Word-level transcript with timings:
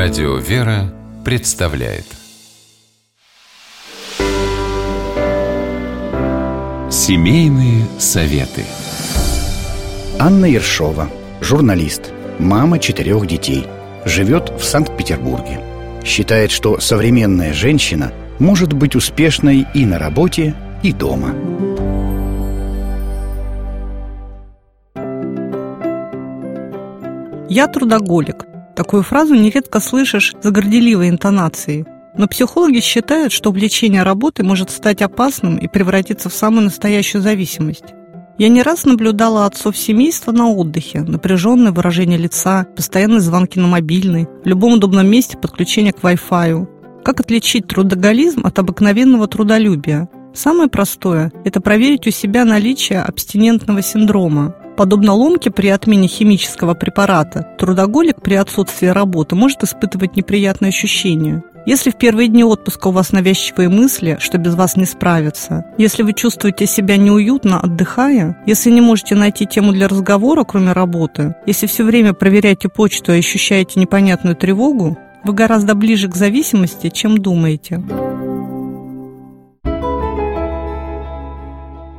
Радио 0.00 0.36
«Вера» 0.36 0.94
представляет 1.24 2.04
Семейные 6.88 7.84
советы 7.98 8.62
Анна 10.20 10.44
Ершова, 10.44 11.10
журналист, 11.40 12.12
мама 12.38 12.78
четырех 12.78 13.26
детей, 13.26 13.66
живет 14.04 14.50
в 14.50 14.62
Санкт-Петербурге. 14.62 15.60
Считает, 16.04 16.52
что 16.52 16.78
современная 16.78 17.52
женщина 17.52 18.12
может 18.38 18.72
быть 18.74 18.94
успешной 18.94 19.66
и 19.74 19.84
на 19.84 19.98
работе, 19.98 20.54
и 20.84 20.92
дома. 20.92 21.34
«Я 27.48 27.66
трудоголик». 27.66 28.47
Такую 28.78 29.02
фразу 29.02 29.34
нередко 29.34 29.80
слышишь 29.80 30.36
за 30.40 30.52
горделивой 30.52 31.08
интонацией. 31.08 31.84
Но 32.16 32.28
психологи 32.28 32.78
считают, 32.78 33.32
что 33.32 33.50
увлечение 33.50 34.04
работой 34.04 34.42
может 34.42 34.70
стать 34.70 35.02
опасным 35.02 35.56
и 35.56 35.66
превратиться 35.66 36.28
в 36.28 36.32
самую 36.32 36.66
настоящую 36.66 37.20
зависимость. 37.20 37.86
Я 38.38 38.48
не 38.48 38.62
раз 38.62 38.84
наблюдала 38.84 39.46
отцов 39.46 39.76
семейства 39.76 40.30
на 40.30 40.48
отдыхе, 40.48 41.00
напряженное 41.00 41.72
выражение 41.72 42.18
лица, 42.18 42.68
постоянные 42.76 43.18
звонки 43.18 43.58
на 43.58 43.66
мобильный, 43.66 44.28
в 44.44 44.46
любом 44.46 44.74
удобном 44.74 45.08
месте 45.08 45.36
подключение 45.36 45.92
к 45.92 45.98
Wi-Fi. 45.98 47.02
Как 47.04 47.18
отличить 47.18 47.66
трудоголизм 47.66 48.46
от 48.46 48.60
обыкновенного 48.60 49.26
трудолюбия? 49.26 50.08
Самое 50.34 50.68
простое– 50.68 51.32
это 51.44 51.60
проверить 51.60 52.06
у 52.06 52.12
себя 52.12 52.44
наличие 52.44 53.02
абстинентного 53.02 53.82
синдрома. 53.82 54.54
Подобно 54.78 55.12
ломке 55.12 55.50
при 55.50 55.66
отмене 55.66 56.06
химического 56.06 56.74
препарата, 56.74 57.44
трудоголик 57.58 58.22
при 58.22 58.34
отсутствии 58.34 58.86
работы 58.86 59.34
может 59.34 59.64
испытывать 59.64 60.14
неприятные 60.14 60.68
ощущения. 60.68 61.42
Если 61.66 61.90
в 61.90 61.96
первые 61.96 62.28
дни 62.28 62.44
отпуска 62.44 62.86
у 62.86 62.90
вас 62.92 63.10
навязчивые 63.10 63.70
мысли, 63.70 64.18
что 64.20 64.38
без 64.38 64.54
вас 64.54 64.76
не 64.76 64.84
справиться, 64.84 65.64
если 65.78 66.04
вы 66.04 66.12
чувствуете 66.12 66.66
себя 66.66 66.96
неуютно, 66.96 67.58
отдыхая, 67.58 68.40
если 68.46 68.70
не 68.70 68.80
можете 68.80 69.16
найти 69.16 69.46
тему 69.46 69.72
для 69.72 69.88
разговора, 69.88 70.44
кроме 70.44 70.70
работы, 70.70 71.34
если 71.44 71.66
все 71.66 71.82
время 71.82 72.12
проверяете 72.12 72.68
почту 72.68 73.12
и 73.12 73.18
ощущаете 73.18 73.80
непонятную 73.80 74.36
тревогу, 74.36 74.96
вы 75.24 75.32
гораздо 75.32 75.74
ближе 75.74 76.08
к 76.08 76.14
зависимости, 76.14 76.88
чем 76.88 77.18
думаете. 77.18 77.82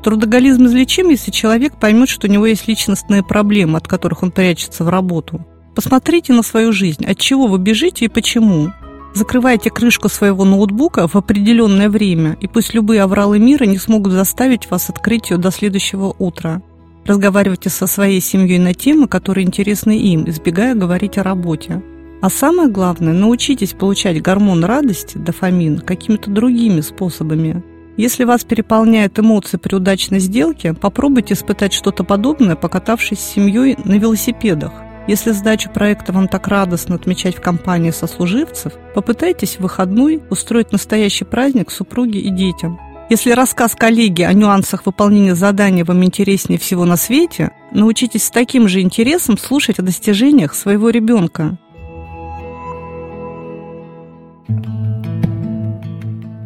Трудоголизм 0.04 0.66
излечим, 0.66 1.10
если 1.10 1.32
человек 1.32 1.78
поймет, 1.78 2.10
что 2.10 2.28
у 2.28 2.32
него 2.32 2.46
есть 2.46 2.68
личностные 2.68 3.24
проблемы, 3.24 3.78
от 3.78 3.88
которых 3.88 4.24
он 4.24 4.32
прячется 4.32 4.84
в 4.84 4.90
работу. 4.90 5.46
Посмотрите 5.76 6.34
на 6.34 6.44
свою 6.44 6.72
жизнь, 6.72 7.06
от 7.06 7.18
чего 7.18 7.48
вы 7.48 7.58
бежите 7.58 8.06
и 8.06 8.10
почему. 8.10 8.72
Закрывайте 9.14 9.70
крышку 9.70 10.08
своего 10.08 10.46
ноутбука 10.46 11.08
в 11.08 11.16
определенное 11.16 11.90
время, 11.90 12.38
и 12.40 12.48
пусть 12.48 12.74
любые 12.74 13.02
авралы 13.02 13.40
мира 13.40 13.66
не 13.66 13.78
смогут 13.78 14.14
заставить 14.14 14.70
вас 14.70 14.90
открыть 14.90 15.32
ее 15.32 15.38
до 15.38 15.52
следующего 15.52 16.16
утра. 16.18 16.62
Разговаривайте 17.06 17.70
со 17.70 17.88
своей 17.88 18.22
семьей 18.22 18.60
на 18.60 18.74
темы, 18.74 19.08
которые 19.08 19.48
интересны 19.48 19.98
им, 19.98 20.30
избегая 20.30 20.76
говорить 20.76 21.18
о 21.18 21.24
работе. 21.24 21.82
А 22.22 22.30
самое 22.30 22.70
главное, 22.70 23.14
научитесь 23.14 23.74
получать 23.74 24.22
гормон 24.22 24.64
радости, 24.64 25.18
дофамин, 25.18 25.80
какими-то 25.80 26.30
другими 26.30 26.82
способами. 26.82 27.64
Если 28.00 28.24
вас 28.24 28.46
переполняют 28.46 29.20
эмоции 29.20 29.58
при 29.58 29.76
удачной 29.76 30.20
сделке, 30.20 30.74
попробуйте 30.74 31.34
испытать 31.34 31.74
что-то 31.74 32.06
подобное, 32.06 32.56
покатавшись 32.56 33.20
с 33.20 33.34
семьей 33.34 33.76
на 33.84 33.96
велосипедах. 33.96 34.72
Если 35.10 35.34
сдачу 35.34 35.70
проекта 35.70 36.14
вам 36.14 36.30
так 36.30 36.48
радостно 36.48 36.96
отмечать 36.96 37.36
в 37.36 37.42
компании 37.42 37.92
сослуживцев, 37.92 38.72
попытайтесь 38.96 39.58
в 39.58 39.60
выходной 39.60 40.24
устроить 40.30 40.72
настоящий 40.72 41.26
праздник 41.26 41.72
супруге 41.72 42.22
и 42.22 42.30
детям. 42.30 42.80
Если 43.10 43.32
рассказ 43.32 43.76
коллеги 43.76 44.22
о 44.22 44.32
нюансах 44.32 44.86
выполнения 44.86 45.36
задания 45.36 45.84
вам 45.84 46.02
интереснее 46.06 46.58
всего 46.58 46.86
на 46.86 46.96
свете, 46.96 47.52
научитесь 47.74 48.24
с 48.24 48.32
таким 48.32 48.70
же 48.70 48.80
интересом 48.80 49.38
слушать 49.38 49.78
о 49.78 49.84
достижениях 49.84 50.54
своего 50.54 50.90
ребенка. 50.90 51.58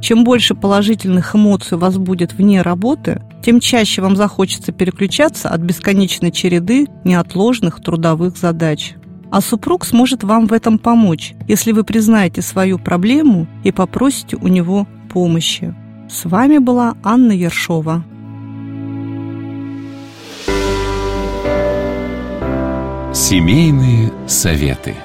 Чем 0.04 0.26
больше 0.26 0.54
положительных 0.54 1.34
эмоций 1.34 1.78
у 1.78 1.80
вас 1.80 1.98
будет 1.98 2.34
вне 2.34 2.62
работы, 2.62 3.22
тем 3.42 3.62
чаще 3.62 4.02
вам 4.02 4.18
захочется 4.18 4.74
переключаться 4.74 5.48
от 5.48 5.62
бесконечной 5.62 6.30
череды 6.30 6.88
неотложных 7.06 7.82
трудовых 7.82 8.36
задач. 8.36 8.96
А 9.32 9.40
супруг 9.40 9.86
сможет 9.86 10.26
вам 10.26 10.48
в 10.48 10.52
этом 10.52 10.78
помочь, 10.78 11.36
если 11.48 11.72
вы 11.72 11.86
признаете 11.86 12.42
свою 12.42 12.80
проблему 12.80 13.48
и 13.64 13.72
попросите 13.72 14.36
у 14.36 14.50
него 14.50 14.90
помощи. 15.10 15.74
С 16.10 16.26
вами 16.26 16.58
была 16.58 16.96
Анна 17.02 17.32
Ершова. 17.32 18.04
Семейные 23.14 24.12
советы. 24.28 24.96